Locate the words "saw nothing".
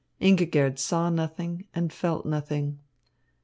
0.79-1.67